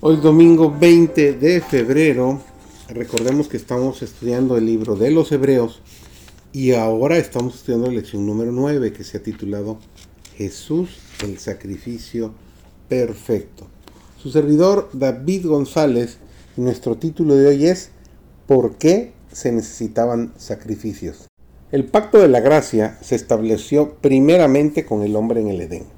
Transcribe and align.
Hoy 0.00 0.18
domingo 0.18 0.72
20 0.78 1.32
de 1.32 1.60
febrero, 1.60 2.40
recordemos 2.88 3.48
que 3.48 3.56
estamos 3.56 4.00
estudiando 4.00 4.56
el 4.56 4.64
libro 4.64 4.94
de 4.94 5.10
los 5.10 5.32
Hebreos 5.32 5.82
y 6.52 6.70
ahora 6.74 7.18
estamos 7.18 7.56
estudiando 7.56 7.88
la 7.88 7.94
lección 7.94 8.24
número 8.24 8.52
9 8.52 8.92
que 8.92 9.02
se 9.02 9.16
ha 9.16 9.22
titulado 9.24 9.80
Jesús 10.36 11.00
el 11.24 11.38
sacrificio 11.38 12.32
perfecto. 12.88 13.66
Su 14.22 14.30
servidor 14.30 14.88
David 14.92 15.48
González 15.48 16.18
nuestro 16.56 16.96
título 16.96 17.34
de 17.34 17.48
hoy 17.48 17.66
es 17.66 17.90
¿Por 18.46 18.76
qué 18.76 19.14
se 19.32 19.50
necesitaban 19.50 20.32
sacrificios? 20.36 21.26
El 21.72 21.86
pacto 21.86 22.18
de 22.18 22.28
la 22.28 22.38
gracia 22.38 22.96
se 23.02 23.16
estableció 23.16 23.94
primeramente 23.94 24.86
con 24.86 25.02
el 25.02 25.16
hombre 25.16 25.40
en 25.40 25.48
el 25.48 25.60
Edén. 25.60 25.97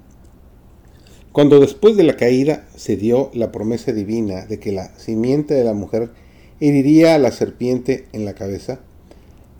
Cuando 1.33 1.61
después 1.61 1.97
de 1.97 2.03
la 2.03 2.17
caída 2.17 2.67
se 2.77 2.97
dio 2.97 3.31
la 3.35 3.53
promesa 3.53 3.93
divina 3.93 4.47
de 4.47 4.59
que 4.59 4.73
la 4.73 4.99
simiente 4.99 5.55
de 5.55 5.63
la 5.63 5.75
mujer 5.75 6.11
heriría 6.59 7.15
a 7.15 7.19
la 7.19 7.31
serpiente 7.31 8.07
en 8.13 8.25
la 8.25 8.35
cabeza, 8.35 8.81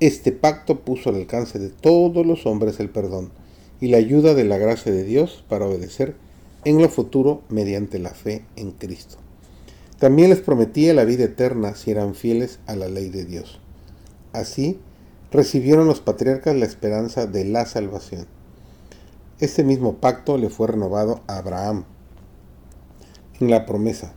este 0.01 0.33
pacto 0.33 0.81
puso 0.81 1.11
al 1.11 1.17
alcance 1.17 1.61
de 1.61 1.69
todos 1.69 2.27
los 2.27 2.45
hombres 2.45 2.81
el 2.81 2.91
perdón 2.91 3.31
y 3.81 3.87
la 3.87 3.99
ayuda 3.99 4.35
de 4.35 4.45
la 4.45 4.59
gracia 4.59 4.91
de 4.91 5.05
Dios 5.05 5.45
para 5.49 5.67
obedecer 5.67 6.17
en 6.65 6.83
lo 6.83 6.89
futuro 6.89 7.43
mediante 7.49 8.01
la 8.01 8.11
fe 8.11 8.43
en 8.57 8.73
Cristo. 8.73 9.17
También 10.01 10.31
les 10.31 10.41
prometía 10.41 10.93
la 10.93 11.05
vida 11.05 11.25
eterna 11.25 11.77
si 11.77 11.93
eran 11.93 12.17
fieles 12.17 12.59
a 12.67 12.75
la 12.75 12.89
ley 12.89 13.11
de 13.11 13.25
Dios. 13.25 13.61
Así, 14.33 14.79
recibieron 15.31 15.87
los 15.87 16.01
patriarcas 16.01 16.57
la 16.57 16.67
esperanza 16.67 17.27
de 17.27 17.45
la 17.45 17.65
salvación. 17.65 18.27
Este 19.41 19.65
mismo 19.65 19.95
pacto 19.95 20.37
le 20.37 20.51
fue 20.51 20.67
renovado 20.67 21.23
a 21.27 21.39
Abraham 21.39 21.85
en 23.41 23.49
la 23.49 23.65
promesa 23.65 24.13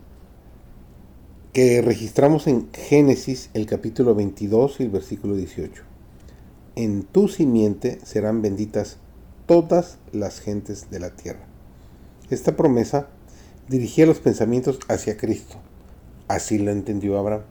que 1.54 1.82
registramos 1.82 2.46
en 2.48 2.68
Génesis 2.74 3.50
el 3.54 3.66
capítulo 3.66 4.16
22 4.16 4.82
y 4.82 4.84
el 4.84 4.90
versículo 4.90 5.38
18. 5.38 5.82
En 6.76 7.04
tu 7.04 7.30
simiente 7.30 8.00
serán 8.04 8.42
benditas 8.42 8.98
todas 9.46 9.98
las 10.12 10.42
gentes 10.42 10.90
de 10.90 11.00
la 11.00 11.12
tierra. 11.12 11.46
Esta 12.30 12.58
promesa 12.58 13.08
dirigía 13.70 14.06
los 14.06 14.20
pensamientos 14.20 14.80
hacia 14.90 15.16
Cristo. 15.16 15.56
Así 16.28 16.58
lo 16.58 16.72
entendió 16.72 17.18
Abraham 17.18 17.44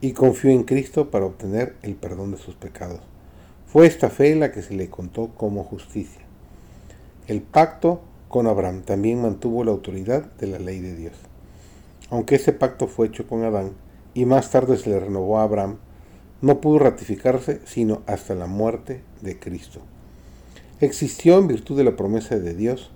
y 0.00 0.10
confió 0.10 0.50
en 0.50 0.64
Cristo 0.64 1.08
para 1.12 1.26
obtener 1.26 1.76
el 1.82 1.94
perdón 1.94 2.32
de 2.32 2.38
sus 2.38 2.56
pecados. 2.56 2.98
Fue 3.64 3.86
esta 3.86 4.10
fe 4.10 4.34
la 4.34 4.50
que 4.50 4.62
se 4.62 4.74
le 4.74 4.90
contó 4.90 5.28
como 5.36 5.62
justicia. 5.62 6.25
El 7.26 7.42
pacto 7.42 8.02
con 8.28 8.46
Abraham 8.46 8.82
también 8.82 9.20
mantuvo 9.20 9.64
la 9.64 9.72
autoridad 9.72 10.26
de 10.34 10.46
la 10.46 10.60
ley 10.60 10.78
de 10.78 10.94
Dios. 10.94 11.14
Aunque 12.08 12.36
ese 12.36 12.52
pacto 12.52 12.86
fue 12.86 13.08
hecho 13.08 13.26
con 13.26 13.42
Adán 13.42 13.72
y 14.14 14.26
más 14.26 14.52
tarde 14.52 14.76
se 14.76 14.90
le 14.90 15.00
renovó 15.00 15.38
a 15.38 15.42
Abraham, 15.42 15.78
no 16.40 16.60
pudo 16.60 16.78
ratificarse 16.78 17.60
sino 17.64 18.02
hasta 18.06 18.36
la 18.36 18.46
muerte 18.46 19.02
de 19.22 19.40
Cristo. 19.40 19.80
Existió 20.80 21.38
en 21.38 21.48
virtud 21.48 21.76
de 21.76 21.82
la 21.82 21.96
promesa 21.96 22.38
de 22.38 22.54
Dios 22.54 22.92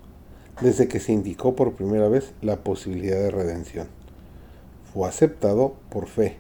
desde 0.61 0.87
que 0.87 1.01
se 1.01 1.13
indicó 1.13 1.57
por 1.57 1.73
primera 1.73 2.09
vez 2.09 2.33
la 2.41 2.63
posibilidad 2.63 3.19
de 3.19 3.33
redención. 3.33 3.89
Fue 4.93 5.09
aceptado 5.09 5.75
por 5.89 6.07
fe. 6.07 6.37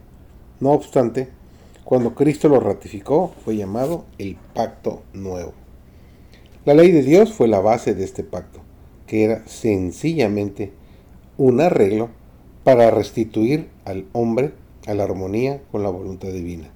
No 0.61 0.71
obstante, 0.71 1.29
cuando 1.83 2.15
Cristo 2.15 2.49
lo 2.49 2.61
ratificó, 2.61 3.33
fue 3.45 3.57
llamado 3.57 4.05
el 4.19 4.37
pacto 4.55 5.03
nuevo. 5.13 5.55
La 6.67 6.75
ley 6.75 6.93
de 6.93 7.03
Dios 7.03 7.33
fue 7.33 7.49
la 7.49 7.61
base 7.61 7.95
de 7.95 8.05
este 8.05 8.23
pacto, 8.23 8.61
que 9.07 9.25
era 9.25 9.43
sencillamente 9.47 10.73
un 11.39 11.59
arreglo 11.63 12.11
para 12.65 12.91
restituir 12.91 13.71
al 13.87 14.05
hombre 14.13 14.53
a 14.87 14.93
la 14.93 15.05
armonía 15.05 15.63
con 15.73 15.83
la 15.83 15.89
voluntad 15.89 16.29
divina, 16.29 16.69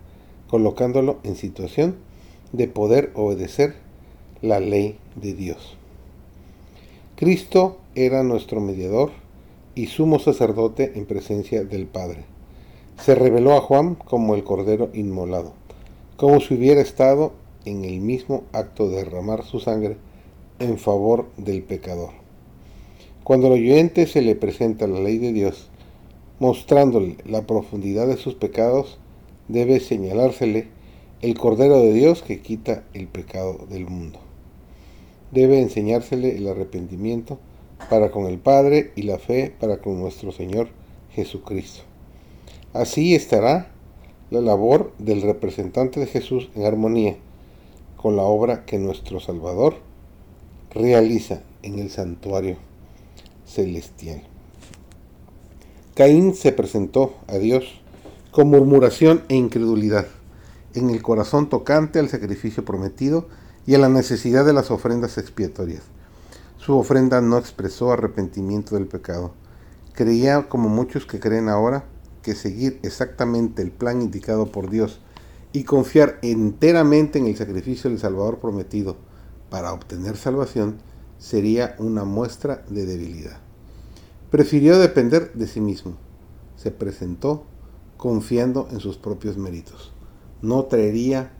colocándolo 0.49 1.19
en 1.23 1.37
situación 1.37 1.97
de 2.53 2.67
poder 2.67 3.11
obedecer 3.15 3.75
la 4.41 4.59
ley 4.59 4.97
de 5.17 5.35
Dios. 5.35 5.77
Cristo 7.17 7.77
era 7.95 8.23
nuestro 8.23 8.63
mediador 8.63 9.11
y 9.75 9.89
sumo 9.89 10.19
sacerdote 10.19 10.93
en 10.95 11.05
presencia 11.05 11.63
del 11.63 11.85
Padre. 11.85 12.25
Se 13.03 13.15
reveló 13.15 13.53
a 13.53 13.61
Juan 13.61 13.97
como 13.97 14.35
el 14.35 14.45
Cordero 14.45 14.89
inmolado, 14.95 15.53
como 16.17 16.41
si 16.41 16.55
hubiera 16.55 16.81
estado 16.81 17.33
en 17.65 17.85
el 17.85 18.01
mismo 18.01 18.45
acto 18.53 18.89
de 18.89 18.97
derramar 18.97 19.45
su 19.45 19.61
sangre 19.61 19.97
en 20.59 20.79
favor 20.79 21.31
del 21.37 21.63
pecador. 21.63 22.11
Cuando 23.23 23.47
al 23.47 23.55
oyente 23.55 24.07
se 24.07 24.23
le 24.23 24.35
presenta 24.35 24.87
la 24.87 25.01
ley 25.01 25.19
de 25.19 25.33
Dios, 25.33 25.71
mostrándole 26.41 27.17
la 27.25 27.47
profundidad 27.47 28.07
de 28.07 28.17
sus 28.17 28.35
pecados, 28.35 28.99
debe 29.49 29.81
señalársele 29.81 30.69
el 31.23 31.39
Cordero 31.39 31.79
de 31.79 31.93
Dios 31.93 32.23
que 32.23 32.41
quita 32.41 32.85
el 32.93 33.09
pecado 33.09 33.67
del 33.71 33.87
mundo. 33.87 34.19
Debe 35.33 35.61
enseñársele 35.61 36.37
el 36.37 36.47
arrepentimiento 36.49 37.39
para 37.89 38.11
con 38.11 38.27
el 38.27 38.39
Padre 38.39 38.93
y 38.95 39.03
la 39.03 39.19
fe 39.19 39.53
para 39.59 39.79
con 39.79 39.99
nuestro 39.99 40.33
Señor 40.33 40.69
Jesucristo. 41.13 41.83
Así 42.73 43.15
estará 43.15 43.71
la 44.31 44.41
labor 44.41 44.93
del 44.99 45.23
representante 45.23 46.01
de 46.01 46.07
Jesús 46.07 46.51
en 46.55 46.65
armonía 46.65 47.17
con 48.05 48.17
la 48.17 48.23
obra 48.25 48.67
que 48.67 48.79
nuestro 48.79 49.19
Salvador 49.19 49.77
realiza 50.75 51.41
en 51.63 51.79
el 51.79 51.89
santuario 51.89 52.59
celestial. 53.47 54.23
Caín 55.95 56.35
se 56.35 56.53
presentó 56.53 57.15
a 57.29 57.39
Dios 57.39 57.81
con 58.31 58.51
murmuración 58.51 59.23
e 59.31 59.37
incredulidad, 59.37 60.07
en 60.75 60.91
el 60.91 61.01
corazón 61.01 61.49
tocante 61.49 61.99
al 61.99 62.11
sacrificio 62.11 62.63
prometido 62.63 63.27
y 63.67 63.75
a 63.75 63.79
la 63.79 63.89
necesidad 63.89 64.45
de 64.45 64.53
las 64.53 64.71
ofrendas 64.71 65.17
expiatorias. 65.17 65.85
Su 66.59 66.77
ofrenda 66.77 67.23
no 67.23 67.39
expresó 67.39 67.91
arrepentimiento 67.91 68.75
del 68.75 68.87
pecado. 68.87 69.33
Creía, 69.95 70.51
como 70.51 70.69
muchos 70.69 71.07
que 71.07 71.21
creen 71.21 71.49
ahora, 71.49 71.87
que 72.21 72.35
seguir 72.35 72.81
exactamente 72.83 73.63
el 73.63 73.71
plan 73.71 74.03
indicado 74.03 74.53
por 74.53 74.69
Dios 74.69 75.01
y 75.55 75.63
confiar 75.63 76.19
enteramente 76.23 77.21
en 77.21 77.27
el 77.27 77.37
sacrificio 77.37 77.89
del 77.89 78.01
Salvador 78.01 78.41
prometido 78.41 78.97
para 79.51 79.73
obtener 79.73 80.17
salvación 80.17 80.79
sería 81.17 81.77
una 81.79 82.03
muestra 82.05 82.65
de 82.69 82.85
debilidad. 82.85 83.39
Prefirió 84.33 84.81
depender 84.81 85.33
de 85.33 85.47
sí 85.47 85.61
mismo. 85.61 85.97
Se 86.57 86.73
presentó 86.73 87.45
confiando 87.97 88.67
en 88.73 88.81
sus 88.81 88.99
propios 88.99 89.39
méritos. 89.39 89.93
No 90.43 90.65
traería 90.65 91.31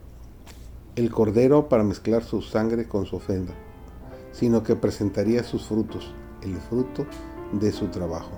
el 0.95 1.11
cordero 1.11 1.69
para 1.69 1.83
mezclar 1.83 2.23
su 2.23 2.41
sangre 2.41 2.87
con 2.87 3.07
su 3.07 3.17
ofrenda, 3.17 3.53
sino 4.31 4.63
que 4.63 4.77
presentaría 4.77 5.43
sus 5.43 5.67
frutos, 5.67 6.15
el 6.43 6.57
fruto 6.59 7.05
de 7.53 7.73
su 7.73 7.89
trabajo. 7.89 8.31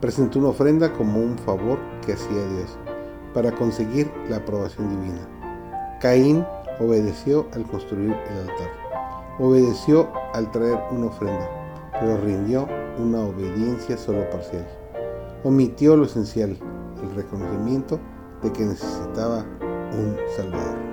Presentó 0.00 0.38
una 0.38 0.48
ofrenda 0.48 0.94
como 0.94 1.20
un 1.20 1.36
favor 1.36 1.78
que 2.06 2.14
hacía 2.14 2.48
Dios 2.56 2.89
para 3.34 3.52
conseguir 3.52 4.10
la 4.28 4.36
aprobación 4.36 4.88
divina. 4.88 5.28
Caín 6.00 6.44
obedeció 6.78 7.46
al 7.52 7.64
construir 7.66 8.12
el 8.12 8.38
altar, 8.48 8.70
obedeció 9.38 10.10
al 10.34 10.50
traer 10.50 10.78
una 10.90 11.06
ofrenda, 11.06 11.48
pero 11.92 12.16
rindió 12.18 12.66
una 12.98 13.20
obediencia 13.20 13.96
solo 13.96 14.28
parcial. 14.30 14.66
Omitió 15.44 15.96
lo 15.96 16.04
esencial, 16.04 16.56
el 17.02 17.14
reconocimiento 17.14 17.98
de 18.42 18.52
que 18.52 18.64
necesitaba 18.64 19.44
un 19.92 20.16
Salvador. 20.36 20.89